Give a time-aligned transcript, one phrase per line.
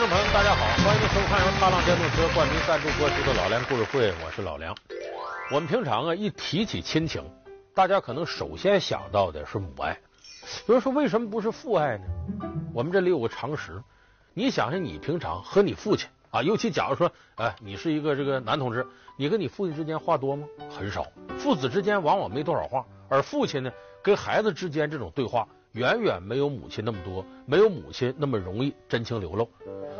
[0.00, 4.74] 观众朋友，大家好，欢迎收看由踏浪电动车冠名赞助播出的《老梁故事会》，我是老梁。
[5.50, 7.22] 我们平常啊，一提起亲情，
[7.74, 9.98] 大家可能首先想到的是母爱。
[10.66, 12.04] 有人说，为什么不是父爱呢？
[12.72, 13.82] 我们这里有个常识，
[14.32, 18.86] 你想想，你平常和你父亲啊，尤其假如说，哎，你是一个这个男同志，
[19.18, 20.46] 你跟你父亲之间话多吗？
[20.74, 21.06] 很少。
[21.38, 23.70] 父子之间往往没多少话，而父亲呢，
[24.02, 25.46] 跟孩子之间这种对话。
[25.72, 29.48] 远远没有母亲那么多，没有母亲那么容易真情流露。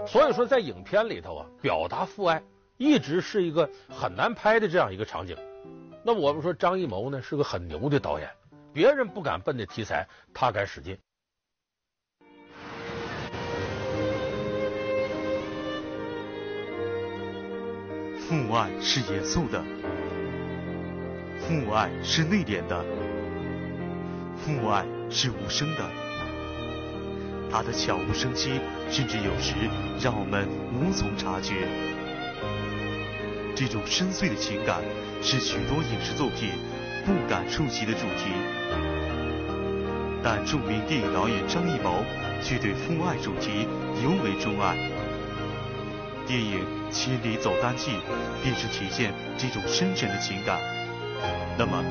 [0.07, 2.43] 所以说，在影片里头啊，表达父爱
[2.77, 5.37] 一直是一个很难拍的这样一个场景。
[6.05, 8.29] 那我们说张艺谋呢是个很牛的导演，
[8.73, 10.99] 别人不敢奔的题材，他敢使劲。
[18.19, 19.63] 父爱是严肃的，
[21.39, 22.85] 父爱是内敛的，
[24.37, 24.85] 父爱。
[25.11, 25.91] 是无声的，
[27.51, 29.55] 他的悄无声息，甚至有时
[30.01, 31.67] 让我们无从察觉。
[33.57, 34.79] 这种深邃的情感，
[35.21, 36.51] 是许多影视作品
[37.05, 38.31] 不敢触及的主题。
[40.23, 42.05] 但著名电影导演张艺谋
[42.41, 43.67] 却对父爱主题
[44.05, 44.77] 尤为钟爱。
[46.25, 46.61] 电影
[46.95, 47.91] 《千里走单骑》
[48.45, 50.61] 便是体现这种深沉的情感。
[51.59, 51.83] 那么，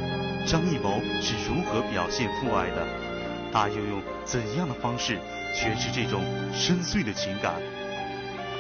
[0.48, 3.09] 张艺谋是如何表现父爱的？
[3.52, 5.18] 他又用怎样的方式
[5.54, 6.22] 诠释这种
[6.54, 7.56] 深邃的情感？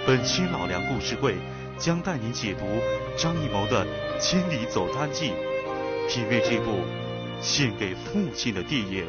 [0.08, 1.36] 本期老梁故事会
[1.78, 2.66] 将带您解读
[3.18, 3.86] 张艺谋的
[4.20, 5.32] 《千里走单骑》，
[6.08, 6.80] 品味这部
[7.42, 9.06] 献给父亲的电影。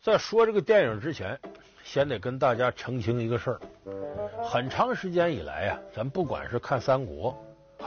[0.00, 1.38] 在说这个电影之前，
[1.84, 3.60] 先得跟大家澄清一个事儿：
[4.42, 7.36] 很长时间以来啊，咱不管是看三国。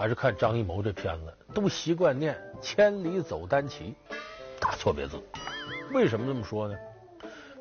[0.02, 3.94] 还是看张艺谋这片子，都习惯念“千里走单骑”，
[4.59, 5.21] 大错别字。
[5.94, 6.75] 为什么这么说呢？“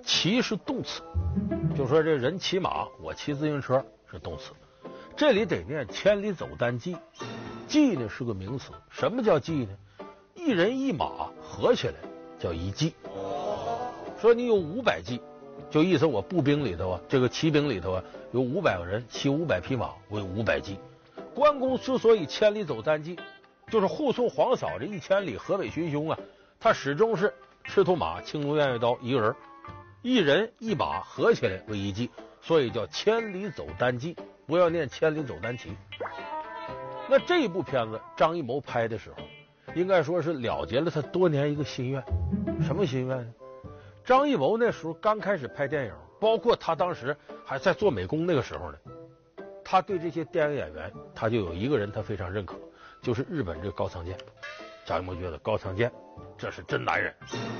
[0.02, 1.02] 骑”是动词，
[1.76, 4.52] 就说这人骑马，我骑自行车是动词。
[5.14, 6.96] 这里得念“千里走单骑
[7.68, 8.70] ”，“骑”呢是个名词。
[8.88, 9.76] 什么叫“骑”呢？
[10.34, 11.94] 一人一马合起来
[12.38, 12.94] 叫一骑。
[14.18, 15.20] 说你有五百骑，
[15.68, 20.78] 就意思我步兵里头啊，这个骑兵里头啊，有五百个人骑五百匹马，为五百骑。
[21.40, 23.18] 关公之所以千里走单骑，
[23.70, 26.18] 就是护送皇嫂这一千里河北寻兄啊，
[26.60, 27.32] 他始终是
[27.64, 29.34] 赤兔马、青龙偃月刀一个人，
[30.02, 32.10] 一人一马合起来为一骑，
[32.42, 34.14] 所以叫千里走单骑，
[34.46, 35.74] 不要念千里走单骑。
[37.08, 39.16] 那这一部片子张艺谋拍的时候，
[39.74, 42.04] 应该说是了结了他多年一个心愿，
[42.60, 43.32] 什么心愿呢？
[44.04, 48.78] 张艺谋那时候刚开始拍电影，包括他当时还在做美工那个时候呢。
[49.70, 52.56] 他对这些电影演员，他就有一个人他非常认可，
[53.00, 54.18] 就是日本这高仓健。
[54.84, 55.92] 张艺谋觉得高仓健
[56.36, 57.14] 这是真男人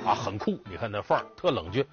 [0.04, 0.58] 啊，很酷。
[0.68, 1.86] 你看那范儿特冷峻，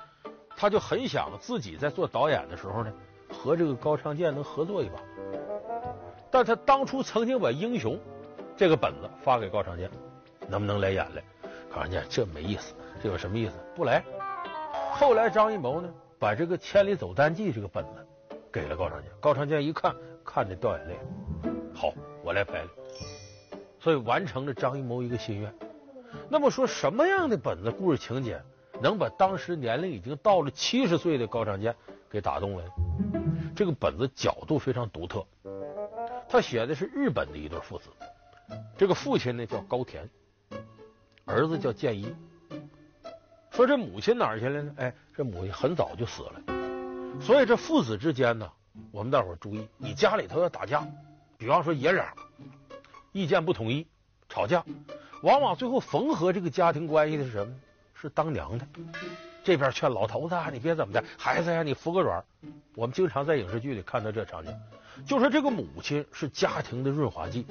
[0.56, 2.92] 他就很想自己在做导演的时候呢，
[3.30, 4.96] 和这个高仓健能合作一把。
[6.32, 7.94] 但他当初曾经把《英雄》
[8.56, 9.88] 这个本子发给高仓健，
[10.48, 11.22] 能不能来演来？
[11.70, 12.74] 高仓健这没意思，
[13.04, 13.54] 这有什么意思？
[13.76, 14.04] 不来。
[14.94, 18.04] 后来张艺谋呢，把这个《千里走单骑》这个本子。
[18.50, 19.94] 给了高长健，高长健一看，
[20.28, 21.00] 看着掉眼泪。
[21.74, 22.70] 好，我来拍了，
[23.80, 25.52] 所以完成了张艺谋一个心愿。
[26.30, 28.42] 那么说，什么样的本子、故事情节
[28.82, 31.74] 能把当时年龄已经到了七十岁的高长健
[32.10, 32.64] 给打动了？
[33.56, 35.26] 这个本子角度非常独特，
[36.28, 37.90] 他写的是日本的一对父子，
[38.78, 40.08] 这个父亲呢叫高田，
[41.26, 42.14] 儿子叫健一。
[43.52, 44.74] 说这母亲哪儿去了呢？
[44.78, 46.42] 哎，这母亲很早就死了。
[47.20, 48.48] 所以这父子之间呢，
[48.92, 50.88] 我们大伙儿注意，你家里头要打架，
[51.38, 52.14] 比方说爷俩
[53.12, 53.88] 意见不统一，
[54.30, 54.64] 吵架，
[55.24, 57.54] 往往最后缝合这个家庭关系的是什么？
[57.94, 58.68] 是当娘的。
[59.44, 62.24] 这边劝老头子，你别怎么的，孩子呀，你服个软。
[62.76, 64.54] 我们经常在影视剧里看到这场景，
[65.06, 67.46] 就说这个母亲是家庭的润滑剂。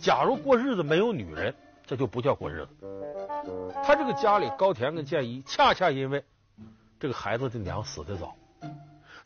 [0.00, 1.54] 假如过日子没有女人，
[1.84, 2.68] 这就不叫过日子。
[3.84, 6.24] 他这个家里高田跟健一，恰恰因为
[6.98, 8.34] 这个孩子的娘死得早。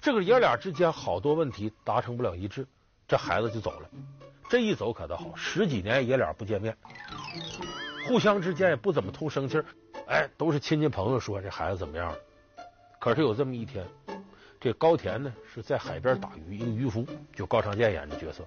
[0.00, 2.67] 这个爷俩之间好多问题达成不了一致，
[3.06, 3.91] 这孩子就走了。
[4.49, 6.77] 这一走可倒好，十几年爷俩不见面，
[8.06, 9.65] 互相之间也不怎么通生气儿。
[10.06, 12.15] 哎，都是亲戚朋友说这孩子怎么样。
[13.00, 13.85] 可是有这么一天，
[14.61, 17.05] 这高田呢是在海边打鱼，一个渔夫，
[17.35, 18.47] 就高长健演的角色，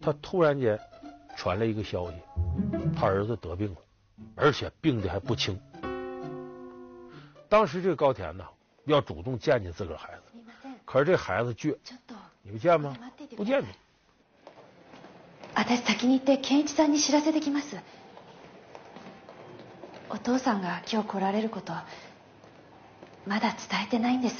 [0.00, 0.78] 他突然间
[1.34, 2.16] 传来一个消息，
[2.94, 3.76] 他儿子得病了，
[4.36, 5.58] 而且病的还不轻。
[7.48, 8.44] 当时这个高田呢
[8.84, 10.20] 要主动见见自个儿孩子。
[10.94, 11.76] 可是这孩子倔，
[12.44, 12.96] 你不见吗？
[13.36, 13.66] 不见你。
[15.52, 17.76] 私先に行って健一さんに知らせてきます。
[20.08, 21.72] お父さんが今日来られること
[23.26, 24.36] まだ伝えてないんです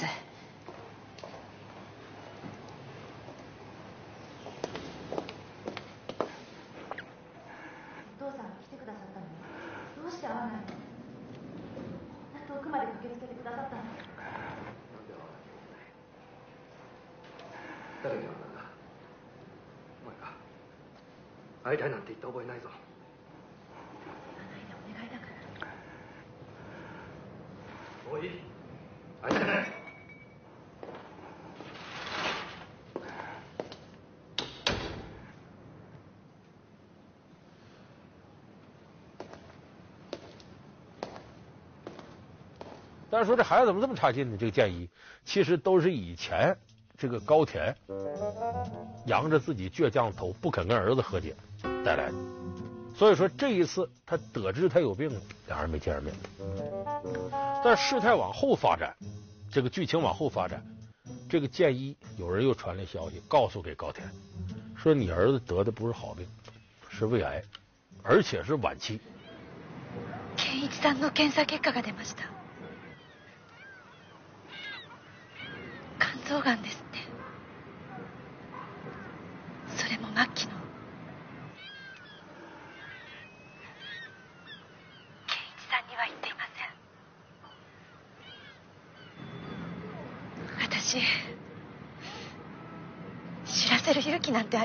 [21.64, 22.68] 会いたいなんて言った覚えないぞ
[24.82, 25.24] お愿いだか
[25.64, 25.70] ら
[28.10, 28.30] もういい
[29.22, 29.80] 会いたくない
[43.12, 44.36] 但是说这孩子怎么这么差劲呢？
[44.38, 44.88] 这个建一
[45.24, 46.56] 其实都是以前
[46.96, 47.74] 这个高田
[49.06, 51.34] 扬着自己倔强的头不肯跟儿子和解
[51.84, 52.14] 带来的。
[52.96, 56.14] 所以说这一次他得知他有病了，两人没见着面。
[57.64, 58.94] 但事态往后发展，
[59.50, 60.62] 这个剧情往后发展，
[61.28, 64.06] 这个建一有人又传来消息，告诉给高田
[64.76, 66.26] 说你儿子得的不是好病，
[66.90, 67.42] 是胃癌，
[68.02, 69.00] 而且是晚期。
[70.36, 72.24] 健一さんの検查结果が出ました
[75.98, 76.83] 肝臓がんです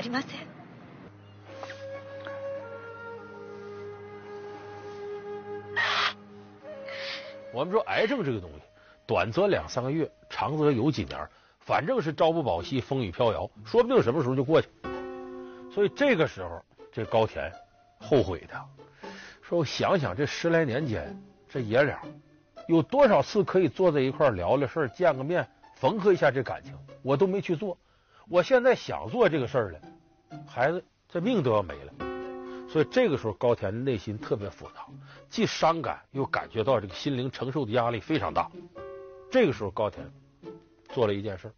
[0.00, 0.30] り ません
[7.52, 8.60] 我们说癌症这个东西，
[9.06, 11.26] 短则两三个月，长则有几年，
[11.60, 14.68] 反正是朝不保夕，风雨飘摇，说不定什么时候就过去。
[15.72, 16.62] 所以这个时候，
[16.92, 17.50] 这高田
[17.98, 18.54] 后悔的
[19.40, 21.18] 说：“我想想，这十来年间，
[21.48, 22.02] 这爷俩
[22.68, 27.78] 有多少次可以坐在一块聊聊事儿，见个面，缝合一下这感情，我都没去做。
[28.28, 29.80] 我现在想做这个事儿了，
[30.47, 31.93] 孩子这命都要没了。”
[32.69, 34.85] 所以这个时候，高田内心特别复杂，
[35.29, 38.49] 既伤感又感觉到这个心灵承受的压力非常大。
[39.29, 40.09] 这个时候，高田
[40.87, 41.51] 做了一件事，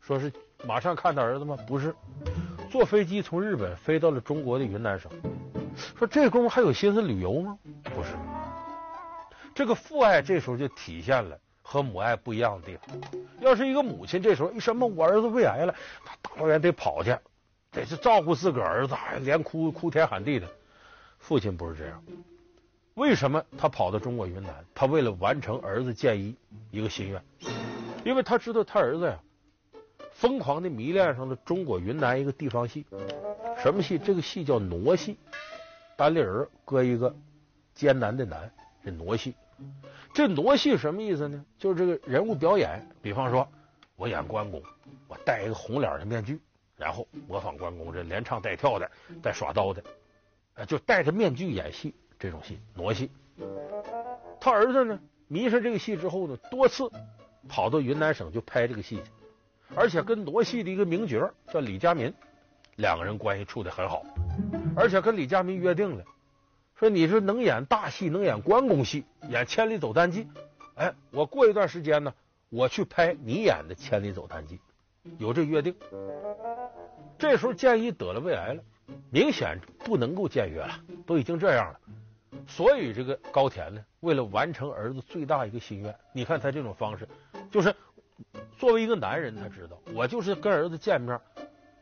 [0.00, 0.32] 说是
[0.64, 1.56] 马上看他儿子吗？
[1.66, 1.92] 不是，
[2.70, 5.10] 坐飞机从日本飞到了中国的云南省。
[5.98, 7.58] 说这功夫还有心思旅游吗？
[7.82, 8.10] 不是，
[9.52, 12.96] 这个父爱这时候就体现了和母爱不一样的地方。
[13.40, 17.16] 要是一个母亲这时候一什么我儿子胃癌了，他大老远得跑去。
[17.72, 20.48] 得是照顾自个儿儿子，连哭哭天喊地的。
[21.18, 22.02] 父亲不是这样，
[22.94, 24.64] 为什么他跑到中国云南？
[24.74, 26.34] 他为了完成儿子建一
[26.70, 27.22] 一个心愿，
[28.04, 29.20] 因为他知道他儿子呀，
[30.12, 32.86] 疯狂的迷恋上了中国云南一个地方戏，
[33.62, 33.98] 什么戏？
[33.98, 35.18] 这个戏叫傩戏，
[35.96, 37.14] 单立人搁一个
[37.74, 38.50] 艰难的难，
[38.82, 39.34] 这傩戏。
[40.14, 41.44] 这傩戏什么意思呢？
[41.58, 43.46] 就是这个人物表演，比方说
[43.96, 44.62] 我演关公，
[45.06, 46.40] 我戴一个红脸的面具。
[46.80, 48.90] 然后模仿关公这连唱带跳的，
[49.22, 49.84] 带耍刀的，
[50.66, 53.10] 就戴着面具演戏这种戏，傩戏。
[54.40, 54.98] 他儿子呢
[55.28, 56.90] 迷上这个戏之后呢，多次
[57.50, 59.02] 跑到云南省就拍这个戏去，
[59.76, 62.14] 而且跟傩戏的一个名角叫李家民，
[62.76, 64.02] 两个人关系处得很好，
[64.74, 66.04] 而且跟李家民约定了，
[66.76, 70.24] 说你是能演大戏，能演关公戏，演《千里走单骑》，
[70.76, 72.14] 哎，我过一段时间呢，
[72.48, 74.56] 我去拍你演的《千里走单骑》，
[75.18, 75.74] 有这约定。
[77.18, 78.62] 这时候建一得了胃癌了，
[79.10, 81.80] 明显不能够见约了，都已经这样了。
[82.46, 87.06] 所以这个高田呢，为了完成儿子最大一个心愿，你看他这种方式，
[87.50, 87.74] 就是
[88.56, 91.20] 作为一个男人，他知道我就是跟儿子见面，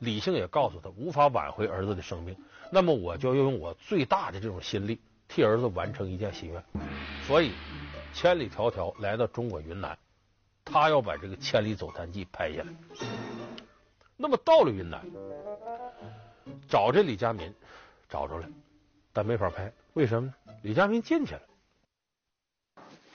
[0.01, 2.37] 理性也告诉他无法挽回儿子的生命，
[2.73, 6.63] 那么我就要用我最大的这种心力替儿子完成一件心愿。
[7.27, 7.53] 所以
[8.13, 9.97] 千里迢迢来到中国云南，
[10.71, 12.69] 他要把这个《千里走单骑》拍下来。
[14.17, 15.01] 那么到了云南，
[16.69, 17.55] 找这李佳民，
[18.09, 18.47] 找着了，
[19.13, 20.35] 但没法拍，为什么呢？
[20.63, 21.41] 李佳民进去了。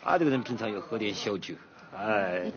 [0.02, 1.54] 他这个人平常又喝点小酒。
[1.96, 2.52] 哎，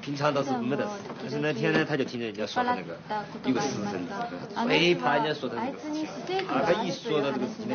[0.00, 2.96] 平常倒是没得事，但是那天呢，他就听着人家说的那个
[3.44, 4.12] 有个私生子，
[4.68, 6.06] 最怕人家说的这个事情。
[6.46, 7.74] 啊，他一说到这个事情，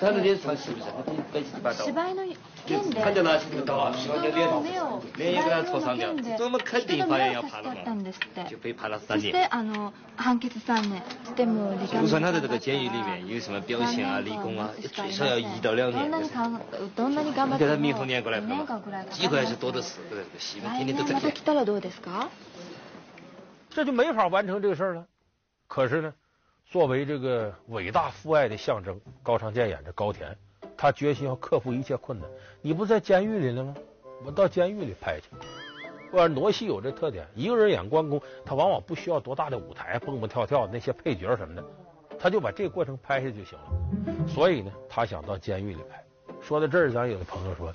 [0.00, 1.92] 他那天唱戏不是，他乱七八糟，就
[3.02, 4.48] 看见他这个刀，希望就脸
[5.16, 7.76] 脸也给他戳伤掉，这么肯定法院要判了嘛，
[8.48, 9.32] 就被判了三年。
[11.90, 16.10] 就算他在这个监狱里面有什么表现啊、立功啊，最少要一到两年。
[16.10, 18.64] 你给他明后年过来判嘛，
[19.10, 19.42] 机会。
[19.42, 21.34] 还是多的是，对，希望天天都在练。
[23.70, 25.04] 这就没法完成这个事儿了。
[25.66, 26.14] 可是呢，
[26.70, 30.36] 作为这个伟大父爱的象征，高长健演的高田，
[30.82, 32.28] 他决心要克服一切困难。
[32.60, 33.72] 你不在监狱里了吗？
[34.24, 35.28] 我到监狱里拍去。
[36.10, 41.64] 我侬戏有这特点，一个人演关公，他往往不需要多大的舞台，蹦蹦跳跳那些配角什么的，
[42.18, 44.26] 他就把这个过程拍下就行了。
[44.26, 46.04] 所以呢，他想到监狱里拍。
[46.40, 47.72] 说到这儿，咱有的朋友说，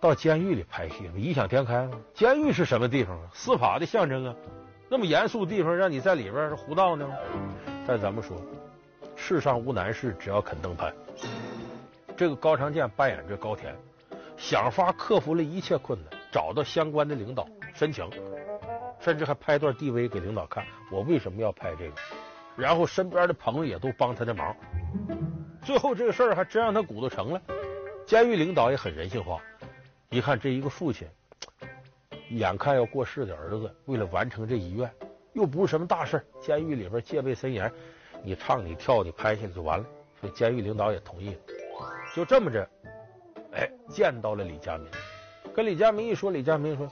[0.00, 2.00] 到监狱里拍戏，异想天开吗？
[2.14, 3.28] 监狱是什么地方啊？
[3.34, 4.34] 司法的象征啊，
[4.88, 7.06] 那么严肃的地方，让你在里边胡闹呢？
[7.86, 8.38] 但咱们说，
[9.16, 10.90] 世上无难事，只要肯登攀。
[12.16, 13.74] 这个高长健扮演着高田，
[14.36, 18.08] 想法克服了一切困难，找到相关的领导申请，
[19.00, 21.94] 甚至还拍段 DV 给领导看，我为什么要拍这个？
[22.54, 24.54] 然后身边的朋友也都帮他的忙，
[25.62, 27.40] 最后这个事儿还真让他鼓捣成了。
[28.04, 29.40] 监狱领导也很人性化，
[30.10, 31.08] 一看这一个父亲，
[32.28, 34.90] 眼看要过世的儿子，为了完成这遗愿，
[35.32, 37.72] 又不是什么大事，监狱里边戒备森严，
[38.22, 39.86] 你唱你跳你拍下来就完了，
[40.20, 41.40] 所以监狱领导也同意了。
[42.14, 42.68] 就这么着，
[43.52, 44.86] 哎，见到了李佳民，
[45.54, 46.90] 跟李佳民一说，李佳民说，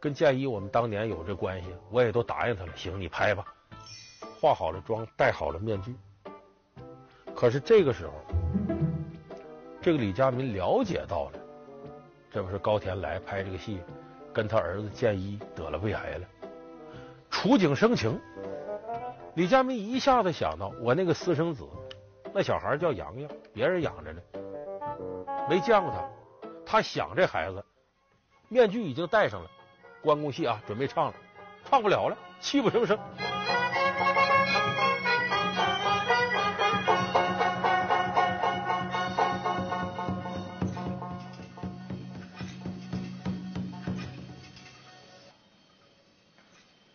[0.00, 3.44] 跟建一我们当年有这关系，我也都答应他了，行，你拍吧，
[4.40, 5.94] 化好了妆，戴好了面具，
[7.34, 8.12] 可是这个时候。
[9.82, 11.32] 这个李佳民了解到了，
[12.30, 13.80] 这不是高田来拍这个戏，
[14.32, 16.26] 跟他儿子建一得了胃癌了，
[17.28, 18.18] 触景生情。
[19.34, 21.64] 李佳民一下子想到，我那个私生子，
[22.36, 24.20] 那小孩叫洋洋，别人养着呢，
[25.48, 26.10] 没见过他，
[26.66, 27.64] 他想这孩子，
[28.48, 29.48] 面具已经戴上了，
[30.02, 31.14] 关公戏啊，准备唱了，
[31.64, 32.98] 唱不了了，泣不成声。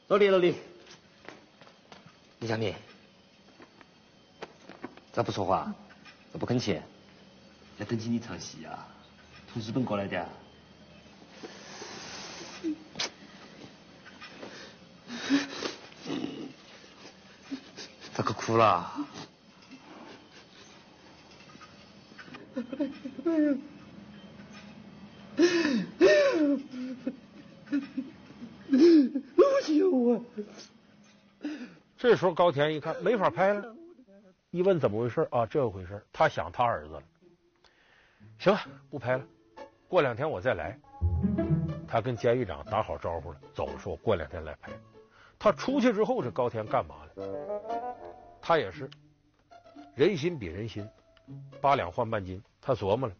[0.09, 0.53] 老李，老李，
[2.39, 2.75] 李小敏，
[5.19, 5.75] 咋不说话？
[6.31, 6.79] 咋不吭气？
[7.77, 8.87] 在等起你唱戏啊？
[9.51, 10.25] 从日本过来的？
[18.13, 18.89] 咋个哭了？
[31.97, 33.75] 这时候高田一看没法拍了，
[34.51, 35.45] 一问怎么回事啊？
[35.45, 37.03] 这回事，他想他儿子了。
[38.39, 39.23] 行了，不拍了，
[39.87, 40.77] 过两天我再来。
[41.87, 44.71] 他跟监狱长打好招呼了，走了，说我过两天来拍。
[45.37, 47.23] 他出去之后，这高田干嘛了？
[48.41, 48.89] 他也是
[49.95, 50.87] 人心比人心，
[51.61, 52.41] 八两换半斤。
[52.59, 53.15] 他琢磨了，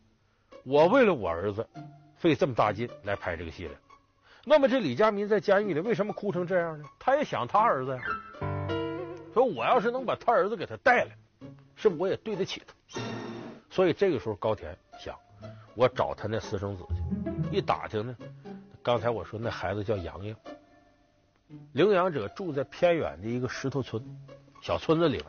[0.63, 1.67] 我为了我儿子
[2.15, 3.75] 费这么大劲来拍这个戏了。
[4.45, 6.86] 那么这李佳民在监狱里为什么哭成这样呢？
[6.98, 8.01] 他也想他儿子呀。
[9.33, 11.17] 说我要是能把他儿子给他带来，
[11.75, 13.01] 是不我也对得起他？
[13.69, 15.15] 所以这个时候高田想，
[15.75, 17.57] 我找他那私生子去。
[17.57, 18.15] 一打听呢，
[18.81, 20.36] 刚才我说那孩子叫洋洋，
[21.74, 24.03] 领养者住在偏远的一个石头村
[24.62, 25.27] 小村子里边。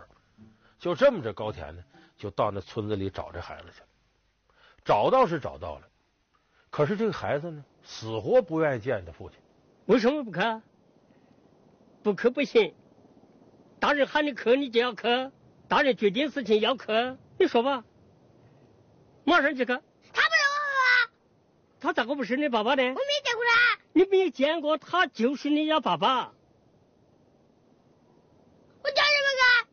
[0.78, 1.84] 就这么着，高田呢
[2.16, 3.86] 就到那村子里找这孩子去了。
[4.84, 5.88] 找到是找到了，
[6.70, 7.64] 可是这个孩子呢？
[7.82, 9.38] 死活不愿意见他父亲，
[9.86, 10.40] 为什么不去？
[12.02, 12.74] 不可不行，
[13.80, 15.02] 大人喊你去，你就要去。
[15.66, 16.84] 大人决定事情要去，
[17.38, 17.82] 你说吧，
[19.24, 19.72] 马上就去。
[19.72, 19.82] 他不是
[20.12, 20.72] 我爸
[21.06, 21.12] 爸，
[21.80, 22.82] 他咋个不是你爸爸呢？
[22.82, 22.94] 我没
[23.24, 23.80] 见过他。
[23.92, 26.32] 你没有见过他，就是你家爸爸。
[28.82, 29.28] 我叫什么
[29.64, 29.68] 去？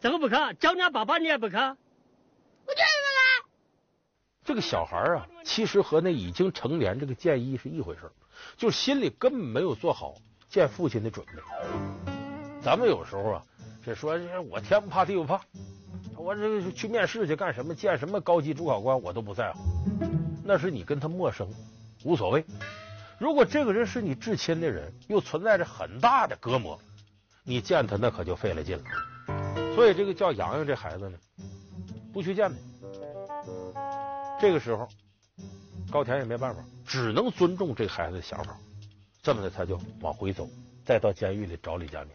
[0.00, 0.34] 怎么不去？
[0.58, 1.56] 叫你家爸爸，你也不去？
[4.44, 8.12] 这个小孩啊，其实和那已经成年这个建议是一回事，
[8.56, 10.14] 就心里根本没有做好
[10.48, 11.32] 见父亲的准备。
[12.66, 13.42] 咱们有时候啊，
[13.84, 14.18] 这说
[14.50, 15.40] 我天不怕地不怕，
[16.16, 19.60] 我这去面试去干什么，见什么高级主考官我都不在乎，
[20.42, 21.48] 那是你跟他陌生，
[22.02, 22.44] 无所谓。
[23.18, 26.76] 如果这个人是你至亲的人，又存在着很大的隔膜，
[27.44, 28.84] 你见他那可就费了劲了。
[29.76, 31.16] 所以这个叫洋洋这孩子呢，
[32.12, 32.56] 不去见他。
[34.40, 34.88] 这个时候，
[35.88, 38.58] 高田也没办法，只能尊重这孩子的想法。
[39.22, 40.48] 这么的，他就往回走，
[40.84, 42.10] 再到监狱里找李家民。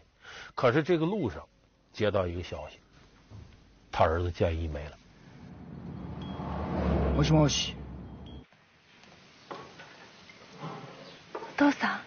[0.55, 1.47] 可是这个路上，
[1.93, 2.79] 接到一个消息，
[3.91, 4.97] 他儿子建一没了。
[7.15, 7.75] もしもし。
[11.33, 11.99] お父さん。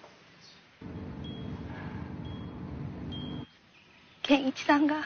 [4.23, 5.05] 健一さんが。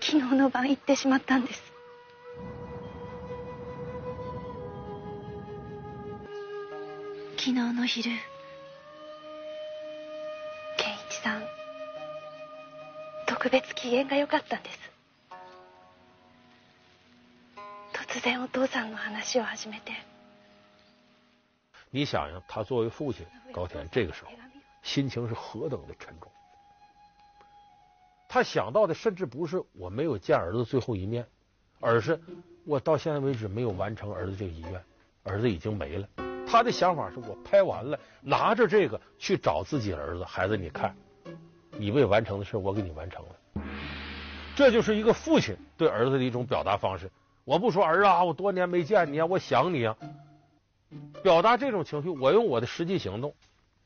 [0.00, 1.67] 昨日の晩行ってしまったんです
[7.38, 8.10] 昨日の昼
[10.76, 11.42] 健一さん
[13.26, 14.78] 特别机嫌が良かったんです
[17.92, 19.92] 突然お父さんの话を始めて
[21.90, 24.30] 你想想，他作为父亲高田，这个时候
[24.82, 26.30] 心情是何等的沉重。
[28.28, 31.26] 他想到的甚至不是我没有见儿子最后一面，
[31.80, 32.20] 而是
[32.64, 34.84] 我到现在为止没有完成儿子这个遗愿，
[35.22, 36.07] 儿子已经没了。
[36.51, 40.95] 他的想法是我拍完了，拿着这个去找自己儿子，孩子，你看，
[41.77, 43.63] 你未完成的事我给你完成了。
[44.55, 47.07] 这就是一个父亲对儿子的一种表达方式。
[47.45, 49.95] 我不说儿啊，我多年没见你啊，我想你啊。
[51.21, 53.31] 表达这种情绪，我用我的实际行动，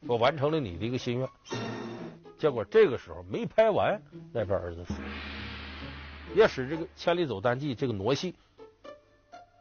[0.07, 1.27] 我完成了你的一个心愿。
[2.39, 4.01] 结果这个时候没拍完，
[4.31, 5.09] 那边儿子死了，
[6.33, 8.33] 也使这个《千里走单骑》这个挪戏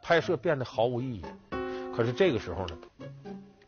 [0.01, 1.25] 拍摄变得毫无意义。
[1.95, 2.77] 可是这个时候呢，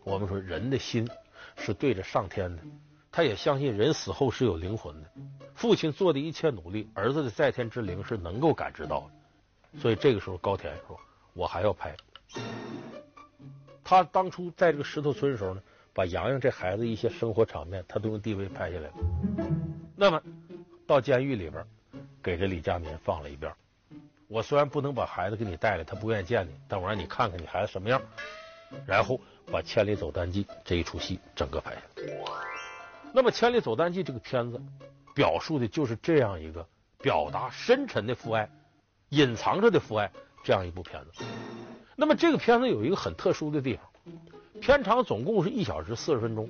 [0.03, 1.07] 我们说人的心
[1.55, 2.63] 是对着上天的，
[3.11, 5.09] 他也相信人死后是有灵魂的。
[5.53, 9.79] 父亲做的一切努力，儿子的在天之灵是能够感知到的。
[9.79, 10.99] 所以这个时候，高田说
[11.33, 11.95] ：“我还要拍。”
[13.83, 15.61] 他当初在这个石头村的时候呢。
[15.97, 18.93] 把洋洋这孩子一些生活场面，他都用 DV 拍下来了。
[19.95, 20.21] 那么
[20.85, 21.65] 到监狱里边，
[22.21, 23.49] 给这李佳民放了一边。
[24.27, 28.01] 我虽然不能把孩子给你带来，他不愿意见你，但我让你看看你孩子什么样。
[28.85, 29.19] 然后
[29.51, 32.03] 把《千里走单骑》这一出戏整个拍下来。
[33.13, 34.59] 那么《千里走单骑》这个片子，
[35.13, 36.67] 表述的就是这样一个
[36.97, 38.49] 表达深沉的父爱、
[39.09, 40.11] 隐藏着的父爱
[40.43, 41.23] 这样一部片子。
[41.95, 43.85] 那么这个片子有一个很特殊的地方。
[44.59, 46.49] 片长总共是一小时四十分钟，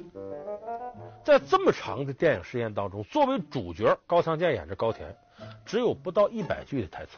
[1.24, 5.14] 在这么长的电影时间当中，作为主角高仓健演着高田，
[5.66, 7.18] 只有不到一百句的台词。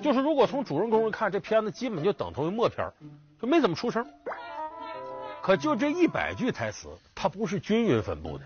[0.00, 2.90] 就是如果从主人公看，这片子基本就等同于默片，
[3.40, 4.06] 就没怎么出声。
[5.42, 8.44] 可就这一百句台词，它不是均匀分布的，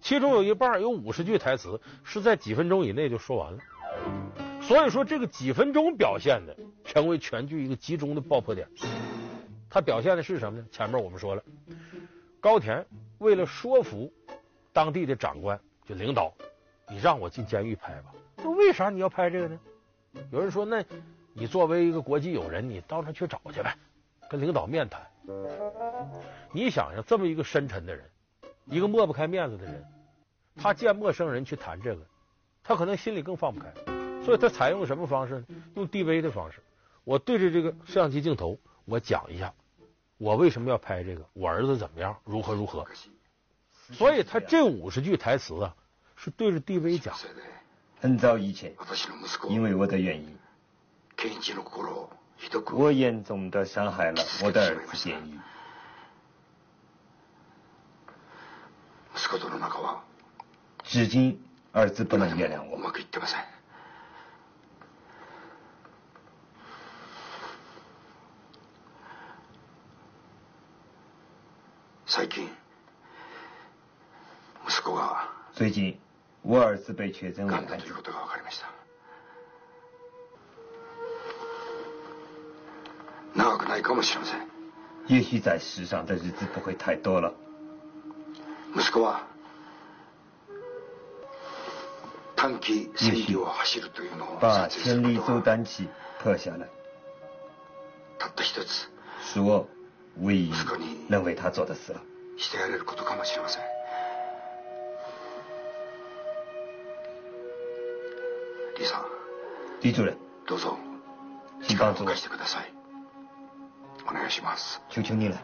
[0.00, 3.58] 其中有一半有五十句台词是在几分钟以内就说完了。
[4.60, 8.68] 所以说，这个几分钟表现的成为全剧一个集中的爆破点。
[9.68, 10.66] 它表现的是什么呢？
[10.70, 11.42] 前面我们说了，
[12.40, 12.84] 高田
[13.18, 14.12] 为了说服
[14.72, 16.32] 当地的长官，就领导，
[16.88, 18.12] 你让我进监狱拍吧。
[18.36, 19.58] 那为啥你要拍这个呢？
[20.30, 20.84] 有人说，那
[21.32, 23.76] 你作为一个国际友人，你到那去找去呗，
[24.28, 25.00] 跟领导面谈。
[26.52, 28.04] 你想想，这么一个深沉的人，
[28.66, 29.84] 一个抹不开面子的人，
[30.56, 32.02] 他见陌生人去谈这个，
[32.62, 33.72] 他可能心里更放不开，
[34.24, 35.46] 所以他采用什么方式呢？
[35.76, 36.60] 用 DV 的方式，
[37.04, 39.52] 我对着这个摄像机镜头，我讲一下。
[40.18, 41.26] 我为什么要拍这个？
[41.32, 42.16] 我儿子怎么样？
[42.24, 42.86] 如何如何？
[43.90, 45.74] 所以他这五十句台词啊，
[46.14, 47.16] 是对着 DV 讲。
[48.02, 48.74] 很早以前，
[49.48, 50.36] 因为我的原因，
[52.72, 55.38] 我严重的伤害了我的儿子健一。
[60.82, 62.72] 至今，儿子不能原谅我。
[75.54, 75.96] 最近，
[76.42, 77.78] 我儿子被确诊为癌症。
[85.06, 87.32] 也许在世上的日子不会太多了。
[93.00, 93.36] 也许
[94.40, 96.68] 把千里走单骑拍下来，
[99.22, 99.66] 是我
[100.16, 100.52] 唯一
[101.08, 102.02] 能为他做的事了。
[109.80, 110.16] 李主任，
[111.62, 112.12] 请帮助我，
[114.88, 115.40] 求求你了，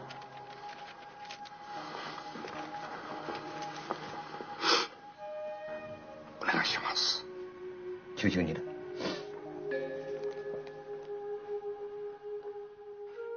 [8.15, 8.61] 求求你了。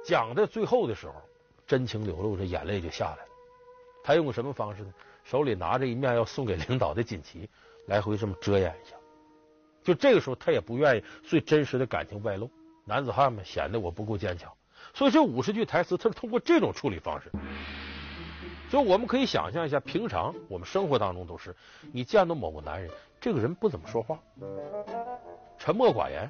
[0.05, 1.13] 讲到最后的时候，
[1.65, 3.29] 真情流露着，眼泪就下来了。
[4.03, 4.93] 他用个什么方式呢？
[5.23, 7.49] 手里拿着一面要送给领导的锦旗，
[7.85, 8.97] 来回这么遮掩一下。
[9.83, 12.49] 就这个时候，他也不愿意最真实的感情外露。
[12.85, 14.51] 男子汉嘛，显得我不够坚强。
[14.93, 17.31] 所以这五十句台词，他是通过这种处理方式。
[18.69, 21.55] 所以我们可以想象一下，平常我们生活当中都是，
[21.91, 22.89] 你见到某个男人，
[23.21, 24.19] 这个人不怎么说话，
[25.59, 26.29] 沉默寡言。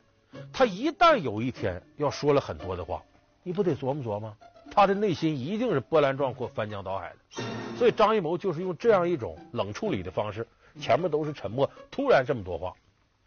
[0.52, 3.02] 他一旦有一天要说了很多的话，
[3.44, 4.36] 你不得琢磨琢磨？
[4.72, 7.44] 他的内心一定是波澜壮阔、翻江倒海的。
[7.78, 10.48] 所以张艺谋就是用这样一种冷处理的方式，
[10.80, 12.74] 前面都是沉默，突然这么多话，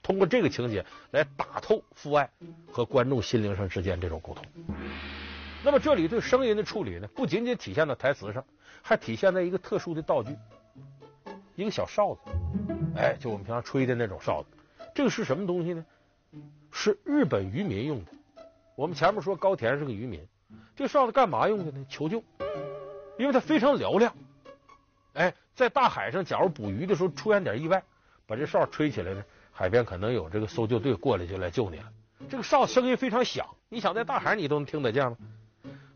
[0.06, 2.30] 通过这个情节来打透父爱
[2.70, 4.46] 和观众心灵上之间这种沟通。
[5.64, 8.44] 那么这里对声音的处理呢，不仅仅体现在台词上，
[8.82, 10.36] 还体现在一个特殊的道具，
[11.56, 12.20] 一个小哨子。
[12.94, 14.48] 哎，就我们平常吹的那种哨子。
[14.94, 15.84] 这个是什么东西呢？
[16.70, 18.12] 是日本渔民用的。
[18.76, 20.24] 我们前面说高田是个渔民，
[20.76, 21.84] 这个哨子干嘛用的呢？
[21.88, 22.22] 求救，
[23.18, 24.14] 因为它非常嘹亮。
[25.14, 27.82] 哎，在大海上，假如捕鱼的时候出现点意外，
[28.24, 29.24] 把这哨吹起来呢，
[29.58, 31.90] 海边可能有这个搜救队过来就来救你了。
[32.28, 35.16] 这个哨声音非常响，你想在大海你都能听得见吗？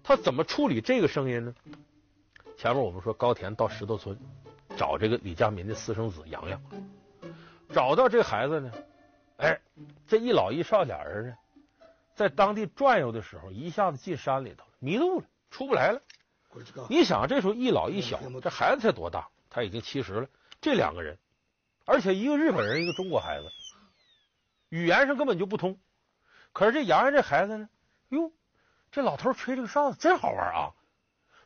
[0.02, 1.54] 他怎么处理这个声音呢？
[2.56, 4.18] 前面我们说高田到石头村
[4.78, 6.58] 找这个李佳民的私生子洋洋，
[7.68, 8.72] 找到这孩子呢，
[9.36, 9.60] 哎，
[10.08, 11.34] 这一老一少俩人呢，
[12.14, 16.00] 在当地转悠的时候，一下子进山里头迷路了，出不来了。
[16.88, 19.28] 你想这时候一老一小，这孩子才多大？
[19.50, 20.26] 他已经七十了。
[20.62, 21.18] 这两个人，
[21.89, 23.51] 而且一个日本人，一个中国孩子，
[24.69, 25.79] 语言上根本就不通。
[26.51, 27.69] 可是这洋洋这孩子呢，
[28.09, 28.31] 哟，
[28.91, 30.73] 这老头吹这个哨子真好玩啊！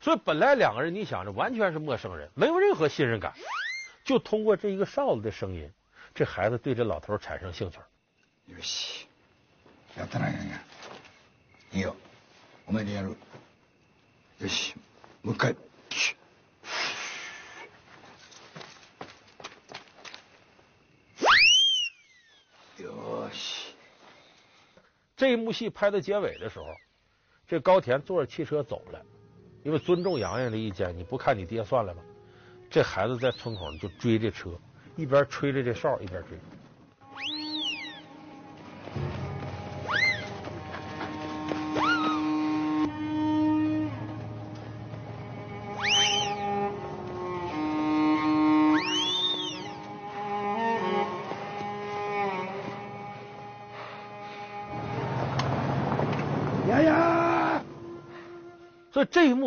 [0.02, 3.34] 所以本来两个人你想着完全是陌生人，没有任何信任感，
[4.06, 5.74] 就通过这一个哨子的声音，
[6.14, 7.80] 这孩子对这老头产生兴趣。
[8.48, 9.08] よし、
[9.96, 10.60] やったな洋洋。
[11.74, 11.96] いいよ、
[12.66, 13.16] お前でやる。
[14.40, 14.74] よし、
[15.22, 15.56] もう一回。
[25.25, 26.67] 这一幕戏拍到结尾的时候，
[27.47, 29.01] 这高田坐着汽车走了，
[29.63, 32.03] 因为尊重洋洋的意见，你不看你爹算了吧。
[32.69, 34.51] 这孩子在村口就追这车，
[34.97, 36.37] 一边吹着这哨，一边追。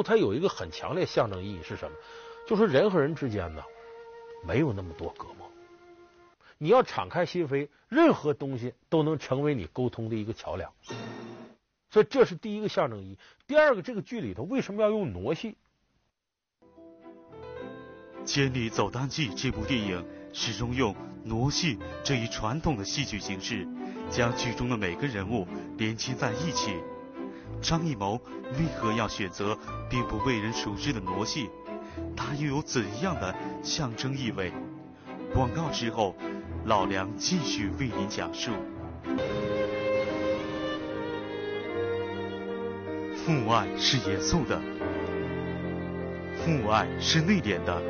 [0.07, 1.97] 它有一个很强烈象征意义是什么？
[2.47, 3.61] 就是人和人之间呢，
[4.47, 5.51] 没有那么多隔膜。
[6.57, 10.71] 你要敞开心扉，任何东西都能成为你沟通的一个桥梁。
[11.89, 13.19] 所以这是第一个象征意义。
[13.47, 15.57] 第二个，这个剧里头为什么要用傩戏？
[18.25, 23.67] 《千里走单骑》这部电影始终用傩戏这一传统的戏剧形式，
[24.09, 25.45] 将剧中的每个人物
[25.77, 26.77] 连接在一起。
[27.61, 28.21] 张艺谋
[28.53, 29.57] 为何要选择
[29.89, 31.49] 并不为人熟知的傩戏？
[32.15, 34.51] 它又有怎样的象征意味？
[35.33, 36.15] 广告之后，
[36.65, 38.51] 老梁继续为您讲述。
[43.25, 44.61] 父爱是严肃的，
[46.37, 47.81] 父爱是内敛的，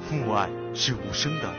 [0.00, 1.54] 父爱是无声的。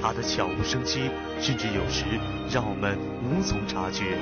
[0.00, 2.04] 他的悄无声息，甚至有时
[2.50, 4.16] 让我们无从察觉。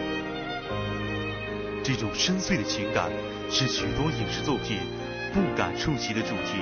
[1.89, 3.11] 这种深邃的情感
[3.51, 4.77] 是许多影视作品
[5.33, 6.61] 不敢触及的主题，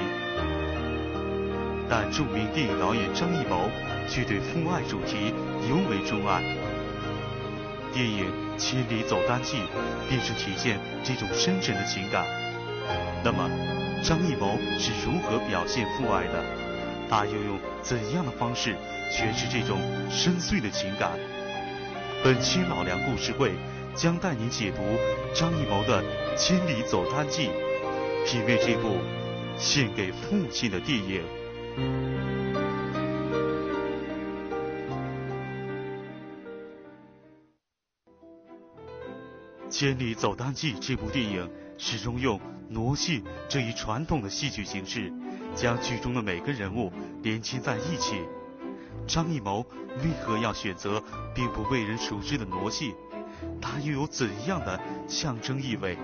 [1.91, 3.69] 但著名电影导演张艺谋
[4.09, 5.35] 却对父爱主题
[5.69, 6.45] 尤为钟爱。
[7.93, 9.57] 电影《千里走单骑》
[10.09, 12.25] 便是体现这种深沉的情感。
[13.25, 13.51] 那么，
[14.05, 16.41] 张艺谋是如何表现父爱的？
[17.11, 18.77] 他又用怎样的方式
[19.11, 21.11] 诠释这种深邃的情感？
[22.23, 23.51] 本期老梁故事会。
[23.97, 24.83] 将带您解读
[25.35, 26.03] 张艺谋的
[26.37, 27.49] 《千里走单骑》，
[28.27, 28.99] 品味这部
[29.57, 31.25] 献给父亲的电影。
[39.71, 42.39] 《千里走单骑》这部电影始终用
[42.71, 45.11] 傩戏这一传统的戏剧形式，
[45.55, 48.21] 将剧中的每个人物连接在一起。
[49.07, 49.65] 张艺谋
[49.99, 51.03] 为何要选择
[51.35, 52.95] 并不为人熟知的傩戏？
[53.61, 55.97] 它又有怎样的象征意味？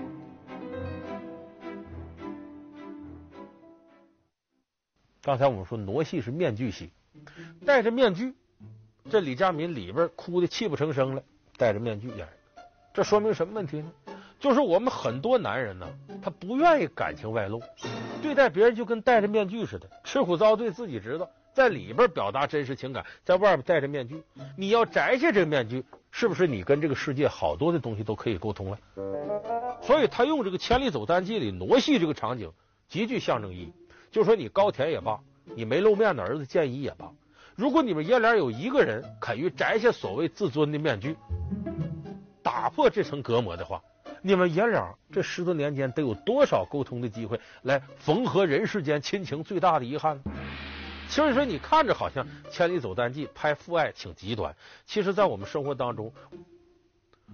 [5.21, 6.91] 刚才我们说儺戏是面具戏，
[7.65, 8.33] 戴着面具，
[9.09, 11.23] 这李家民里边哭得泣不成声了，
[11.57, 12.27] 戴着面具演，
[12.93, 13.91] 这说明什么问题呢？
[14.37, 15.87] 就是我们很多男人呢，
[16.21, 17.63] 他不愿意感情外露，
[18.21, 21.29] 对待别人就跟戴着面具似的，吃苦遭罪自己知道。
[21.53, 24.21] 在里边表达真实情感，在外边戴着面具。
[24.57, 28.77] 你要摘下这面具，是不是你跟这个世界好多的东西都可以沟通了？
[29.81, 32.51] 所以他用这个《千里走单骑》里挪戏这个场景
[32.87, 33.73] 极具象征意义。
[34.11, 35.19] 就说你高田也罢，
[35.55, 37.11] 你没露面的儿子建一也罢，
[37.55, 41.17] 如果你们爷俩有一个人肯于摘下所谓自尊的面具，
[42.43, 43.81] 打破这层隔膜的话，
[44.21, 50.21] 你们爷俩这十多年间得有多少沟通的机会，来缝合人世间亲情最大的遗憾？
[51.13, 54.55] 所以说，你看着好像《千里走单骑》拍父爱挺极端，
[54.87, 56.11] 其实，在我们生活当中，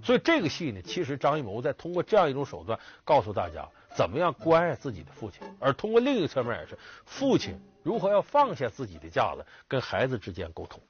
[0.03, 10.81] 所以这个戏呢，其实张艺谋在通过这样一种手段告诉大家，怎么样关爱自己的父亲，而通过另一个侧面也是父亲如何要放下自己的架子，跟孩子之间沟通。